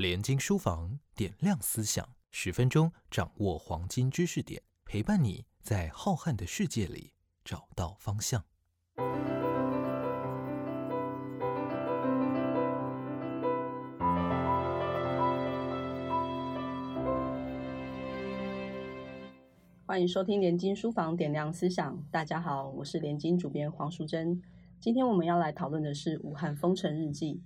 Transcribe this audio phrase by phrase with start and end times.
[0.00, 7.12] 联经书房点亮思想，十分钟掌握黄金知识点，陪伴你在浩瀚的世界里
[7.44, 8.42] 找到方向。
[19.84, 22.02] 欢迎收听联经书房点亮思想。
[22.10, 24.40] 大家好，我是联经主编黄淑珍。
[24.80, 27.42] 今天我们要来讨论的是武汉封城日记。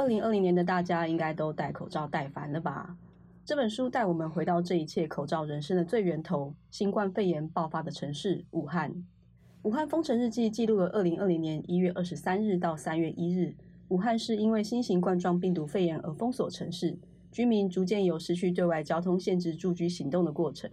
[0.00, 2.96] 二零二零年的大家应该都戴口罩戴烦了吧？
[3.44, 9.04] 这本书带我们回到这一切口罩人生的最源头——新冠肺炎爆发的城市武汉。
[9.60, 13.54] 武汉封城日记记录了二零二零年一月二十三日到三月一日，
[13.88, 16.98] 武汉市因为新型冠状病毒肺炎而封锁城市，
[17.30, 20.70] 居民逐渐有失去对外交通限制住居行动的过程。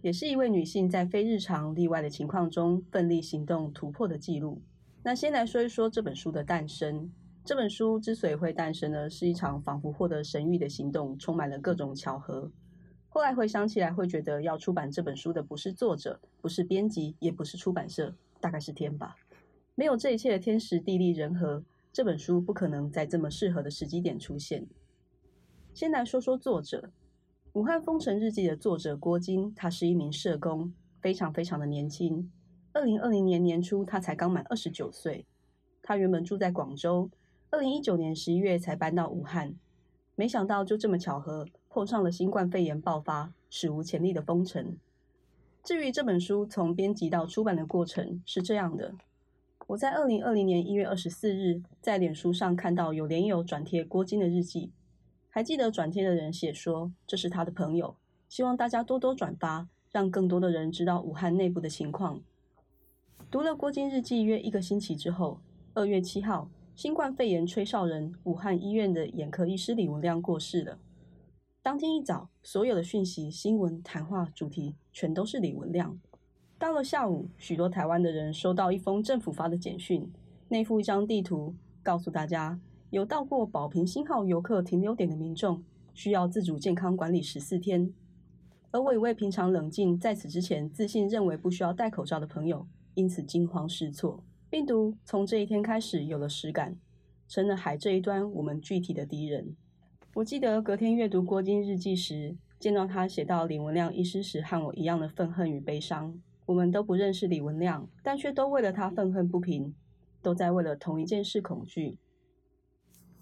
[0.00, 4.62] 也是一位女性在非日常例外的情况中奋力行动突破的记录。
[5.02, 7.10] 那先来说一说这本书的诞生。
[7.50, 12.48] 这本书之所以会诞生呢，是一场仿佛获得神谕的行动，充满了各种巧合。
[13.08, 19.16] 后来回想起来，会觉得要出版这本书的不是作者，不是编辑，也不是出版社，大概是天吧。
[19.74, 24.64] 没有这一切的天时地利人和，这本书不可能在这么适合的时机点出现。
[25.74, 26.92] 先来说说作者。
[27.60, 32.30] 《武汉封城日记》的作者郭晶，他是一名社工，非常非常的年轻。
[32.72, 35.26] 二零二零年年初，他才刚满二十九岁。
[35.82, 37.10] 他原本住在广州，
[37.52, 39.54] 二零一九年十一月才搬到武汉。
[40.14, 44.76] 没想到就这么巧合，碰上了新冠肺炎爆发，史无前例的封城。
[45.64, 48.94] 至于这本书从编辑到出版的过程是这样的：
[49.66, 54.70] 我在二零二零年一月二十四日，在脸书上看到有连友转贴郭晶的日记。
[55.28, 57.96] 还记得转贴的人写说，这是他的朋友，
[58.28, 62.20] 希望大家多多转发，让更多的人知道武汉内部的情况。
[63.28, 65.40] 读了郭晶日记约一个星期之后，
[65.74, 66.48] 二月七号，
[66.80, 70.78] 新冠肺炎吹哨人武汉医院的眼科医师李文亮过世了。
[71.62, 76.00] 当天一早，所有的讯息、新闻、谈话主题全都是李文亮。
[76.58, 80.10] 到了下午，许多台湾的人收到一封政府发的简讯，
[80.48, 82.58] 内附一张地图，告诉大家。
[82.88, 87.92] 有到过宝瓶星号游客停留点的民众，需要自主健康管理十四天。
[88.70, 94.24] 而我一位平常冷静，在此之前自信认为不需要戴口罩的朋友，因此惊慌失措。
[94.50, 96.76] 病毒从这一天开始有了实感，
[97.28, 99.54] 成了海这一端我们具体的敌人。
[100.14, 106.20] 我记得隔天阅读郭晶日记时，见到他写到李文亮医师时，和我一样的愤恨与悲伤。
[106.46, 109.72] 我们都不认识李文亮，但却都为了他愤恨不平，
[110.20, 111.96] 都在为了同一件事恐惧。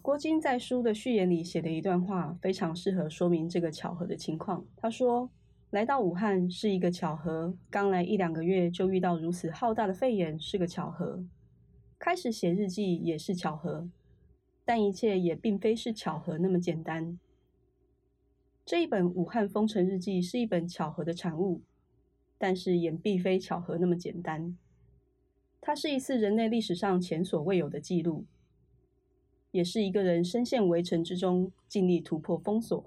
[0.00, 4.65] 郭晶在书的序言里写的一段话，非常适合说明这个巧合的情况。
[4.78, 5.31] 他说
[5.71, 11.23] ：“来到武汉是一个巧合，刚来一两个月就遇到如此浩大的肺炎是个巧合，
[11.99, 13.87] 开始写日记也是巧合，
[14.65, 17.19] 但一切也并非是巧合那么简单。
[18.65, 21.61] 这一本《武汉封城日记》是一本巧合的产物，
[22.39, 24.56] 但是也并非巧合那么简单。
[25.61, 28.25] 它是一次人类历史上前所未有的记录。”
[29.50, 32.85] 也是一个人深陷围城之中，尽力突破封锁，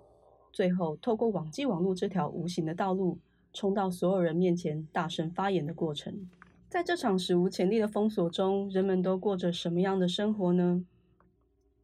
[0.52, 3.18] 最后透过网际网络这条无形的道路，
[3.54, 6.30] 冲到所有人面前大声发言的过程。
[6.70, 10.86] 在这场史无前例的封锁中，人们都过着什么样的生活呢？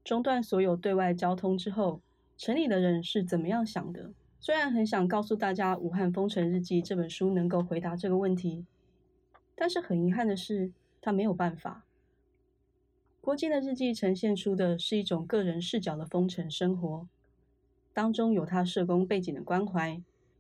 [0.04, 2.00] 中断所有对外交通之后，
[2.38, 4.12] 城里的人是怎么样想的？
[4.40, 8.66] 虽然很想告诉大家《武汉封城日记》这本书能够回答这个问题，
[9.56, 11.84] 但是很遗憾的是，他没有办法。
[13.20, 17.08] 郭靖的日记呈现出的是一种个人视角的封城生活，
[17.98, 20.00] 当中有他社工背景的关怀、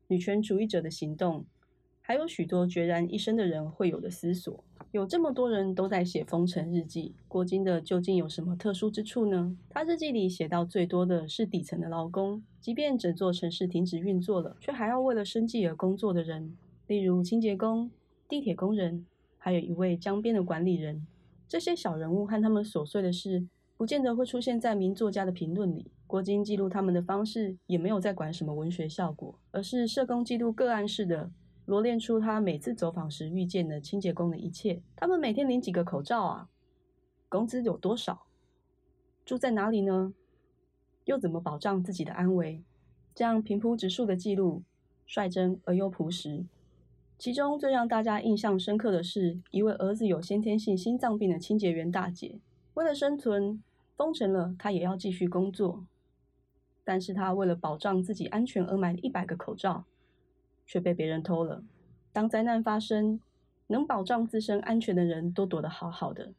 [0.10, 1.44] 女权主义者的行动，
[2.02, 4.64] 还有许多决然一生的人会有的思索。
[4.92, 9.58] 有这么多人都在写封城日记，郭晶的究竟有什么特殊之处呢？
[9.72, 17.90] 他日记里写到最多的是底层的劳工，即便整座城市停止运作了，却还要为了生计而工作的人，例如清洁工、
[18.30, 19.04] 地铁工人，
[19.40, 21.08] 还有一位江边的管理人。
[21.48, 25.88] 这些小人物和他们琐碎的事，不见得会出现在名作家的评论里。
[26.08, 31.30] 郭晶记录他们的方式，也没有在管什么文学效果，而是社工记录个案式的
[31.66, 34.82] 罗列出他每次走访时遇见的清洁工的一切。
[34.96, 36.50] 他们每天领几个口罩啊？
[37.28, 38.26] 工资有多少？
[39.26, 40.14] 住在哪里呢？
[41.04, 42.64] 又怎么保障自己的安危？
[43.14, 44.64] 这样平铺直述的记录，
[45.06, 46.46] 率真而又朴实。
[47.18, 52.40] 其中最让大家印象深刻的是，一位儿子有先天性心脏病的清洁员大姐，
[52.76, 53.62] 为了生存，
[53.98, 55.84] 封城了，她也要继续工作。
[56.88, 59.84] 但是他为了保障自己安全而买了一百个口罩，
[60.66, 61.62] 却被别人偷了。
[62.14, 63.20] 当灾难发生，
[63.68, 66.32] 能保障自身安全的人都躲得好好的，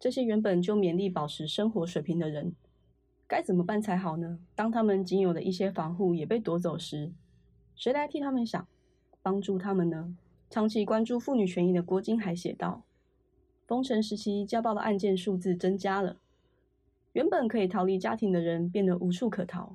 [0.00, 2.54] 这些原本就勉力保持生活水平的人，
[3.26, 4.38] 该怎么办才好呢？
[4.54, 7.12] 当他们仅有的一些防护也被夺走时，
[7.76, 8.66] 谁来替他们想，
[9.20, 10.16] 帮助他们呢？
[10.48, 12.84] 长期关注妇女权益的郭金海写道
[13.68, 16.16] ：“封城时期家暴的案件数字增加了，
[17.18, 19.74] 原本可以逃离家庭的人变得无处可逃。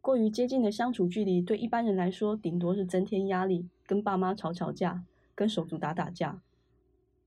[0.00, 5.04] 过于接近的相处距离对一般人来说，顶多是增添压力，跟爸妈吵吵架，
[5.34, 6.40] 跟手足打打架。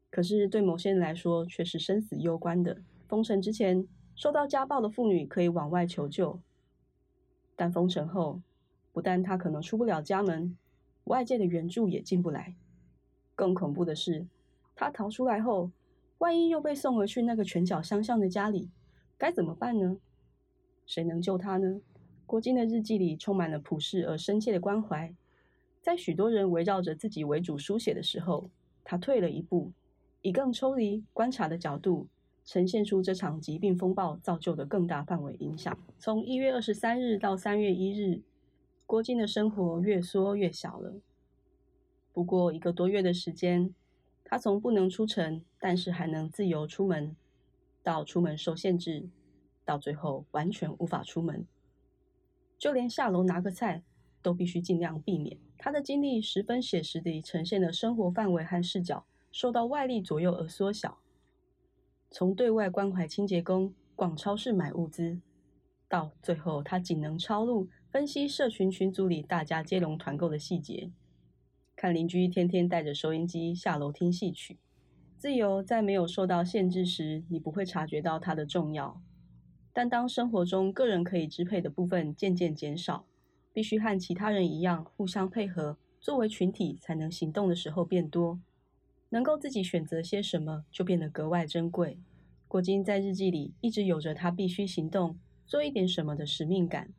[0.10, 2.82] 可是对某些人来说，却是生死攸关的。
[3.08, 6.40] 封城之前，受到家暴的妇女可以往外求救，
[7.56, 8.42] 但封城后，
[8.92, 10.58] 不但她可能出不了家门。”
[11.06, 12.56] 外界的援助也进不来，
[13.36, 14.26] 更恐怖的是，
[14.76, 15.70] 她逃出来后，
[16.18, 18.72] 万一又被送回去那个拳脚相向的家里，
[19.18, 19.98] 该怎么办呢？
[20.86, 21.81] 谁能救他呢？
[22.25, 25.14] 郭金的日记里充满了朴实而深切的关怀，
[25.81, 28.50] 在许多人围绕着自己为主书写的时候，
[28.84, 29.72] 他退了一步，
[30.22, 32.08] 以更抽离观察的角度，
[32.46, 35.78] 呈现出这场疾病风暴造就的更大范围影响。
[35.98, 38.22] 从一月二十三日到三月一日。
[38.90, 40.94] 郭金的生活越缩越小了。
[42.14, 43.75] 不过一个多月的时间，
[44.24, 47.14] 他从不能出城，但是还能自由出门，
[47.88, 49.07] 到出门受限制，
[49.63, 51.48] 到最后完全无法出门，
[52.57, 53.81] 就连下楼拿个菜
[54.22, 55.39] 都必须尽量避免。
[55.57, 60.98] 他的经历十分写实地呈现了生活范围和视角受到外力左右而缩小。
[62.12, 65.22] 从对外关怀清洁工、逛超市买物资，
[65.88, 67.69] 到最后他仅能抄录。
[67.90, 70.92] 分析社群群组里大家接龙团购的细节，
[71.78, 74.57] 看邻居天天带着收音机下楼听戏曲。
[75.18, 79.02] 自由在没有受到限制时，你不会察觉到它的重要；
[79.74, 83.08] 但当生活中个人可以支配的部分渐渐减少，
[83.52, 88.40] 必须和其他人一样互相配合，作为群体才能行动的时候变多，
[89.10, 91.98] 能够自己选择些什么就变得格外珍贵。
[92.48, 95.18] 郭晶在日记里一直有着他必须行动、
[95.48, 96.94] 做一点什么的使命感。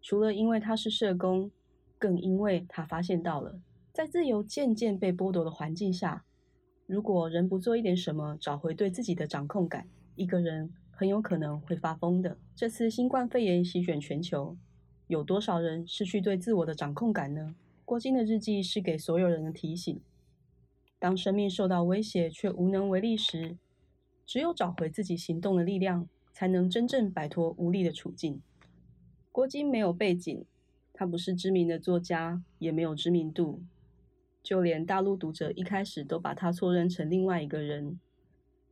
[0.00, 1.50] 除了因为他是社工，
[1.98, 3.58] 更因为他发现到了，
[3.92, 6.24] 在自由渐渐被剥夺的环境下，
[6.86, 12.36] 如果人不做一点什么，找回对自己的掌控感，一个人很有可能会发疯的。
[12.54, 14.54] 这次新冠肺炎席卷全球，
[15.06, 17.54] 有多少人失去对自我的掌控感呢？
[17.86, 19.98] 郭晶的日记是给所有人的提醒：
[20.98, 23.56] 当生命受到威胁却无能为力时，
[24.26, 28.42] 只有找回自己行动的力量，才能真正摆脱无力的处境。
[29.32, 30.44] 郭晶没有背景，
[30.92, 33.62] 他不是知名的作家，也没有知名度，
[34.44, 37.98] 就连大陆读者一开始都把他错认成另外一个人，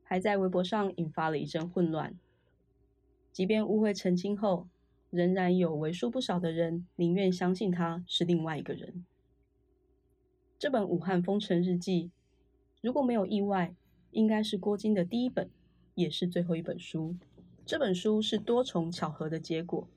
[0.05, 2.15] 还在微博上引发了一阵混乱。
[3.33, 4.69] 即便误会澄清后，
[5.09, 9.07] 仍然有为数不少的人宁愿相信他是另外一个人。
[10.59, 12.05] 这本《武汉封城日记》，
[12.83, 13.75] 如果没有意外，
[14.11, 15.49] 应该是郭晶的第一本，
[15.95, 17.17] 也是最后一本书。
[17.65, 19.89] 这本书是多重巧合的结果。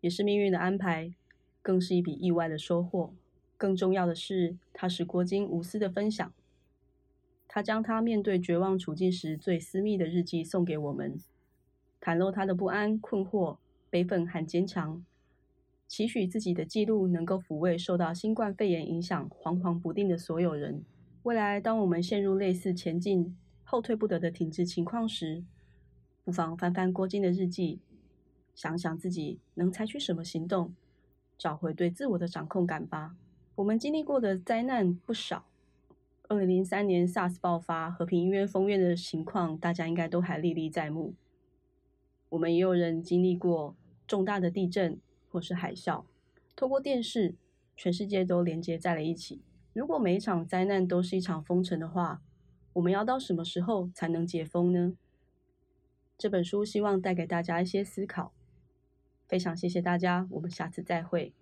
[0.00, 1.14] 也是命运的安排，
[1.62, 3.14] 更是一笔意外的收获。
[3.58, 6.32] 更重要的是，它是郭晶无私的分享。
[7.46, 11.18] 他将他面对绝望处境时最私密的日记送给我们，
[12.00, 13.56] 袒露他的不安、困惑、
[13.90, 15.04] 悲愤和坚强，
[15.86, 20.84] 期许自己的记录能够抚慰受到新冠肺炎影响惶惶不定的所有人。
[21.22, 25.42] 未来，当我们陷入类似前进后退不得的停滞情况时，
[26.22, 27.80] 不妨翻翻郭晶的日记。
[28.54, 30.74] 想想自己能采取什么行动，
[31.38, 33.16] 找回对自我的掌控感吧。
[33.58, 35.44] 我们经历过的灾难不少，
[36.28, 41.14] 二零零三年 SARS 爆发，和平医院封院的情况，大家应该都还历历在目。
[42.28, 43.74] 我们也有人经历过
[44.06, 46.04] 重大的地震或是海啸，
[46.54, 47.34] 透过电视，
[47.76, 49.42] 全世界都连接在了一起。
[49.72, 52.22] 如果每一场灾难都是一场封城的话，
[52.74, 54.94] 我们要到什么时候才能解封呢？
[56.16, 58.32] 这本书希望带给大家一些思考。
[59.26, 61.32] 非常谢谢大家，我们下次再会。